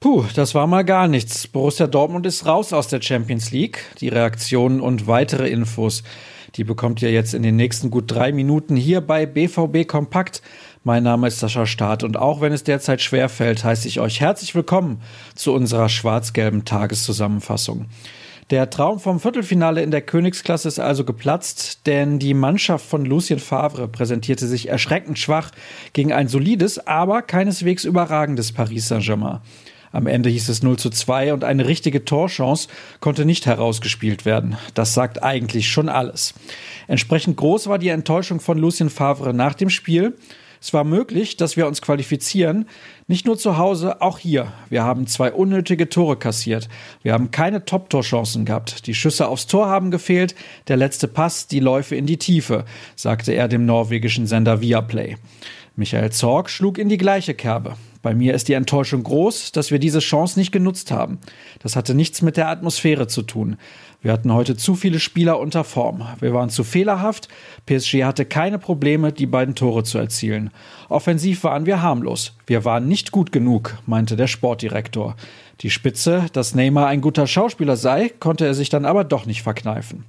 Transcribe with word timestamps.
Puh, 0.00 0.24
das 0.34 0.54
war 0.54 0.66
mal 0.66 0.84
gar 0.84 1.06
nichts. 1.06 1.46
Borussia 1.46 1.86
Dortmund 1.86 2.26
ist 2.26 2.46
raus 2.46 2.72
aus 2.72 2.88
der 2.88 3.00
Champions 3.00 3.52
League. 3.52 3.78
Die 4.00 4.08
Reaktionen 4.08 4.80
und 4.80 5.06
weitere 5.06 5.48
Infos, 5.48 6.02
die 6.56 6.64
bekommt 6.64 7.00
ihr 7.02 7.12
jetzt 7.12 7.32
in 7.32 7.44
den 7.44 7.54
nächsten 7.54 7.90
gut 7.90 8.10
drei 8.10 8.32
Minuten 8.32 8.74
hier 8.74 9.00
bei 9.00 9.26
BVB 9.26 9.86
Kompakt. 9.86 10.42
Mein 10.82 11.04
Name 11.04 11.28
ist 11.28 11.38
Sascha 11.38 11.66
Staat 11.66 12.02
und 12.02 12.16
auch 12.16 12.40
wenn 12.40 12.52
es 12.52 12.64
derzeit 12.64 13.00
schwer 13.00 13.28
fällt, 13.28 13.62
heiße 13.62 13.86
ich 13.86 14.00
euch 14.00 14.20
herzlich 14.20 14.54
willkommen 14.54 15.00
zu 15.36 15.52
unserer 15.52 15.88
schwarz-gelben 15.88 16.64
Tageszusammenfassung. 16.64 17.86
Der 18.50 18.70
Traum 18.70 18.98
vom 18.98 19.20
Viertelfinale 19.20 19.82
in 19.82 19.90
der 19.90 20.00
Königsklasse 20.00 20.68
ist 20.68 20.78
also 20.78 21.04
geplatzt, 21.04 21.86
denn 21.86 22.18
die 22.18 22.32
Mannschaft 22.32 22.86
von 22.86 23.04
Lucien 23.04 23.40
Favre 23.40 23.88
präsentierte 23.88 24.46
sich 24.46 24.70
erschreckend 24.70 25.18
schwach 25.18 25.50
gegen 25.92 26.14
ein 26.14 26.28
solides, 26.28 26.86
aber 26.86 27.20
keineswegs 27.20 27.84
überragendes 27.84 28.52
Paris 28.52 28.88
Saint-Germain. 28.88 29.40
Am 29.92 30.06
Ende 30.06 30.30
hieß 30.30 30.48
es 30.48 30.62
0 30.62 30.78
zu 30.78 30.88
2 30.88 31.34
und 31.34 31.44
eine 31.44 31.66
richtige 31.66 32.06
Torchance 32.06 32.68
konnte 33.00 33.26
nicht 33.26 33.44
herausgespielt 33.44 34.24
werden. 34.24 34.56
Das 34.72 34.94
sagt 34.94 35.22
eigentlich 35.22 35.68
schon 35.68 35.90
alles. 35.90 36.32
Entsprechend 36.86 37.36
groß 37.36 37.66
war 37.66 37.78
die 37.78 37.88
Enttäuschung 37.88 38.40
von 38.40 38.56
Lucien 38.56 38.88
Favre 38.88 39.34
nach 39.34 39.54
dem 39.54 39.68
Spiel. 39.68 40.14
Es 40.60 40.72
war 40.74 40.84
möglich, 40.84 41.36
dass 41.36 41.56
wir 41.56 41.66
uns 41.66 41.82
qualifizieren. 41.82 42.66
Nicht 43.06 43.26
nur 43.26 43.38
zu 43.38 43.58
Hause, 43.58 44.02
auch 44.02 44.18
hier. 44.18 44.52
Wir 44.68 44.84
haben 44.84 45.06
zwei 45.06 45.32
unnötige 45.32 45.88
Tore 45.88 46.16
kassiert. 46.16 46.68
Wir 47.02 47.12
haben 47.12 47.30
keine 47.30 47.64
Top-Torchancen 47.64 48.44
gehabt. 48.44 48.86
Die 48.86 48.94
Schüsse 48.94 49.28
aufs 49.28 49.46
Tor 49.46 49.68
haben 49.68 49.90
gefehlt. 49.90 50.34
Der 50.68 50.76
letzte 50.76 51.08
Pass, 51.08 51.46
die 51.46 51.60
Läufe 51.60 51.96
in 51.96 52.06
die 52.06 52.18
Tiefe, 52.18 52.64
sagte 52.96 53.32
er 53.32 53.48
dem 53.48 53.66
norwegischen 53.66 54.26
Sender 54.26 54.60
Viaplay. 54.60 55.16
Michael 55.76 56.10
Zorg 56.10 56.50
schlug 56.50 56.76
in 56.76 56.88
die 56.88 56.98
gleiche 56.98 57.34
Kerbe. 57.34 57.76
Bei 58.02 58.14
mir 58.14 58.34
ist 58.34 58.48
die 58.48 58.52
Enttäuschung 58.52 59.02
groß, 59.02 59.52
dass 59.52 59.70
wir 59.70 59.78
diese 59.78 59.98
Chance 59.98 60.38
nicht 60.38 60.52
genutzt 60.52 60.90
haben. 60.90 61.18
Das 61.60 61.76
hatte 61.76 61.94
nichts 61.94 62.22
mit 62.22 62.36
der 62.36 62.48
Atmosphäre 62.48 63.08
zu 63.08 63.22
tun. 63.22 63.56
Wir 64.00 64.12
hatten 64.12 64.32
heute 64.32 64.56
zu 64.56 64.76
viele 64.76 65.00
Spieler 65.00 65.40
unter 65.40 65.64
Form. 65.64 66.06
Wir 66.20 66.32
waren 66.32 66.50
zu 66.50 66.62
fehlerhaft. 66.62 67.28
PSG 67.66 68.04
hatte 68.04 68.24
keine 68.24 68.60
Probleme, 68.60 69.12
die 69.12 69.26
beiden 69.26 69.56
Tore 69.56 69.82
zu 69.82 69.98
erzielen. 69.98 70.50
Offensiv 70.88 71.42
waren 71.42 71.66
wir 71.66 71.82
harmlos. 71.82 72.36
Wir 72.46 72.64
waren 72.64 72.86
nicht 72.86 73.10
gut 73.10 73.32
genug, 73.32 73.76
meinte 73.86 74.14
der 74.14 74.28
Sportdirektor. 74.28 75.16
Die 75.62 75.70
Spitze, 75.70 76.26
dass 76.32 76.54
Neymar 76.54 76.86
ein 76.86 77.00
guter 77.00 77.26
Schauspieler 77.26 77.76
sei, 77.76 78.10
konnte 78.20 78.46
er 78.46 78.54
sich 78.54 78.68
dann 78.68 78.84
aber 78.84 79.02
doch 79.02 79.26
nicht 79.26 79.42
verkneifen. 79.42 80.04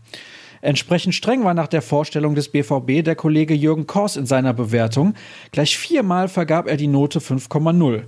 Entsprechend 0.62 1.16
streng 1.16 1.44
war 1.44 1.54
nach 1.54 1.68
der 1.68 1.82
Vorstellung 1.82 2.36
des 2.36 2.50
BVB 2.50 3.04
der 3.04 3.16
Kollege 3.16 3.54
Jürgen 3.54 3.88
Kors 3.88 4.18
in 4.18 4.26
seiner 4.26 4.54
Bewertung. 4.54 5.14
Gleich 5.52 5.78
viermal 5.78 6.28
vergab 6.28 6.68
er 6.68 6.78
die 6.78 6.88
Note 6.88 7.20
5,0. 7.20 8.04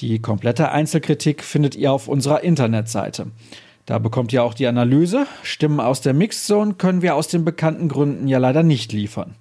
Die 0.00 0.20
komplette 0.20 0.70
Einzelkritik 0.70 1.42
findet 1.42 1.74
ihr 1.74 1.92
auf 1.92 2.06
unserer 2.06 2.44
Internetseite. 2.44 3.32
Da 3.84 3.98
bekommt 3.98 4.32
ihr 4.32 4.44
auch 4.44 4.54
die 4.54 4.66
Analyse. 4.66 5.26
Stimmen 5.42 5.80
aus 5.80 6.00
der 6.00 6.14
Mixzone 6.14 6.74
können 6.74 7.02
wir 7.02 7.16
aus 7.16 7.28
den 7.28 7.44
bekannten 7.44 7.88
Gründen 7.88 8.28
ja 8.28 8.38
leider 8.38 8.62
nicht 8.62 8.92
liefern. 8.92 9.34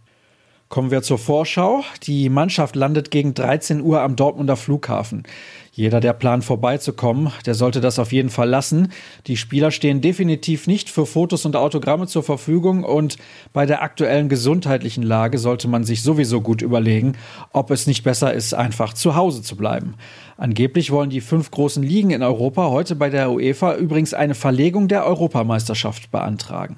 Kommen 0.70 0.92
wir 0.92 1.02
zur 1.02 1.18
Vorschau. 1.18 1.86
Die 2.04 2.28
Mannschaft 2.28 2.76
landet 2.76 3.10
gegen 3.10 3.34
13 3.34 3.82
Uhr 3.82 4.02
am 4.02 4.18
Dortmunder 4.18 4.58
Flughafen. 4.58 5.24
Jeder, 5.72 6.02
der 6.02 6.12
plant 6.12 6.44
vorbeizukommen, 6.44 7.32
der 7.46 7.54
sollte 7.54 7.80
das 7.80 8.00
auf 8.00 8.12
jeden 8.12 8.30
Fall 8.30 8.50
lassen. 8.50 8.92
Die 9.28 9.38
Spieler 9.38 9.72
stehen 9.72 10.02
definitiv 10.02 10.68
nicht 10.68 10.90
für 10.90 11.06
Fotos 11.06 11.46
und 11.46 11.56
Autogramme 11.56 12.08
zur 12.08 12.22
Verfügung 12.22 12.84
und 12.84 13.16
bei 13.54 13.66
der 13.66 13.82
aktuellen 13.82 14.28
gesundheitlichen 14.28 15.04
Lage 15.04 15.38
sollte 15.38 15.70
man 15.70 15.86
sich 15.86 16.04
sowieso 16.04 16.42
gut 16.42 16.62
überlegen, 16.62 17.14
ob 17.54 17.72
es 17.72 17.88
nicht 17.88 18.04
besser 18.04 18.34
ist, 18.34 18.54
einfach 18.54 18.94
zu 18.94 19.16
Hause 19.16 19.44
zu 19.44 19.56
bleiben. 19.56 19.96
Angeblich 20.36 20.92
wollen 20.92 21.10
die 21.10 21.22
fünf 21.22 21.50
großen 21.50 21.84
Ligen 21.84 22.10
in 22.10 22.24
Europa 22.24 22.70
heute 22.72 22.96
bei 22.96 23.10
der 23.10 23.32
UEFA 23.32 23.76
übrigens 23.76 24.14
eine 24.14 24.36
Verlegung 24.36 24.90
der 24.90 25.06
Europameisterschaft 25.06 26.12
beantragen. 26.12 26.78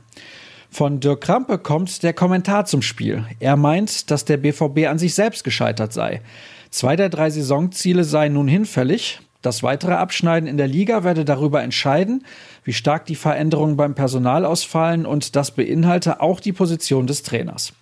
Von 0.72 1.00
Dirk 1.00 1.22
Krampe 1.22 1.58
kommt 1.58 2.04
der 2.04 2.14
Kommentar 2.14 2.66
zum 2.66 2.82
Spiel. 2.82 3.26
Er 3.40 3.56
meint, 3.56 4.12
dass 4.12 4.26
der 4.26 4.38
BVB 4.38 4.88
an 4.88 5.00
sich 5.00 5.16
selbst 5.16 5.44
gescheitert 5.44 5.94
sei. 5.94 6.22
Zwei 6.70 6.96
der 6.96 7.10
drei 7.10 7.30
Saisonziele 7.30 8.04
seien 8.04 8.34
nun 8.34 8.48
hinfällig. 8.48 9.20
Das 9.42 9.64
weitere 9.64 9.94
Abschneiden 9.94 10.48
in 10.48 10.58
der 10.58 10.68
Liga 10.68 11.04
werde 11.04 11.26
darüber 11.26 11.64
entscheiden, 11.64 12.26
wie 12.64 12.74
stark 12.74 13.06
die 13.06 13.16
Veränderungen 13.16 13.78
beim 13.78 13.96
Personal 13.96 14.46
ausfallen 14.46 15.06
und 15.06 15.36
das 15.36 15.52
beinhalte 15.52 16.22
auch 16.22 16.40
die 16.40 16.54
Position 16.54 17.08
des 17.08 17.24
Trainers. 17.24 17.74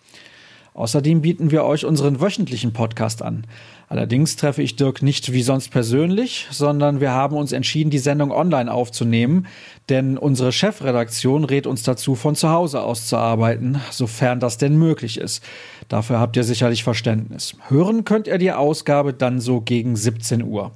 Außerdem 0.78 1.22
bieten 1.22 1.50
wir 1.50 1.64
euch 1.64 1.86
unseren 1.86 2.22
wöchentlichen 2.22 2.72
Podcast 2.72 3.24
an. 3.24 3.48
Allerdings 3.90 4.36
treffe 4.36 4.62
ich 4.62 4.76
Dirk 4.76 5.02
nicht 5.02 5.34
wie 5.34 5.42
sonst 5.42 5.70
persönlich, 5.70 6.46
sondern 6.52 7.02
wir 7.02 7.14
haben 7.14 7.36
uns 7.36 7.52
entschieden, 7.52 7.90
die 7.90 7.98
Sendung 7.98 8.32
online 8.32 8.72
aufzunehmen, 8.72 9.48
denn 9.90 10.20
unsere 10.20 10.52
Chefredaktion 10.52 11.46
rät 11.46 11.66
uns 11.66 11.82
dazu, 11.82 12.14
von 12.14 12.36
zu 12.36 12.50
Hause 12.50 12.84
aus 12.84 13.08
zu 13.08 13.18
arbeiten, 13.18 13.82
sofern 13.90 14.40
das 14.40 14.60
denn 14.60 14.78
möglich 14.78 15.18
ist. 15.18 15.44
Dafür 15.90 16.20
habt 16.20 16.38
ihr 16.38 16.44
sicherlich 16.44 16.84
Verständnis. 16.84 17.56
Hören 17.70 18.06
könnt 18.06 18.28
ihr 18.28 18.38
die 18.38 18.52
Ausgabe 18.52 19.14
dann 19.14 19.40
so 19.40 19.62
gegen 19.62 19.96
17 19.96 20.44
Uhr. 20.44 20.74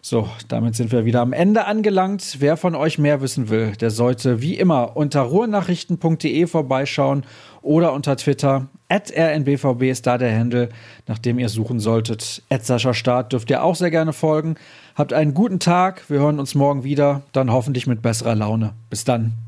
So, 0.00 0.28
damit 0.48 0.76
sind 0.76 0.92
wir 0.92 1.04
wieder 1.04 1.20
am 1.20 1.32
Ende 1.32 1.66
angelangt. 1.66 2.36
Wer 2.38 2.56
von 2.56 2.74
euch 2.74 2.98
mehr 2.98 3.20
wissen 3.20 3.48
will, 3.48 3.72
der 3.72 3.90
sollte 3.90 4.40
wie 4.40 4.54
immer 4.54 4.96
unter 4.96 5.22
ruhrnachrichten.de 5.22 6.46
vorbeischauen 6.46 7.24
oder 7.62 7.92
unter 7.92 8.16
Twitter. 8.16 8.68
At 8.88 9.12
rnbvb 9.14 9.90
ist 9.90 10.06
da 10.06 10.16
der 10.16 10.36
Handle, 10.36 10.70
nach 11.06 11.18
dem 11.18 11.38
ihr 11.38 11.48
suchen 11.48 11.80
solltet. 11.80 12.42
At 12.48 12.64
Sascha 12.64 12.94
Start 12.94 13.32
dürft 13.32 13.50
ihr 13.50 13.62
auch 13.62 13.74
sehr 13.74 13.90
gerne 13.90 14.12
folgen. 14.12 14.54
Habt 14.94 15.12
einen 15.12 15.34
guten 15.34 15.60
Tag. 15.60 16.08
Wir 16.08 16.20
hören 16.20 16.38
uns 16.38 16.54
morgen 16.54 16.84
wieder, 16.84 17.22
dann 17.32 17.52
hoffentlich 17.52 17.86
mit 17.86 18.00
besserer 18.00 18.34
Laune. 18.34 18.72
Bis 18.88 19.04
dann. 19.04 19.47